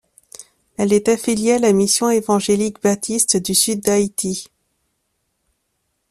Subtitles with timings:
[0.77, 4.47] Elle est affiliée à la Mission Évangélique Baptiste du Sud d'Haïti.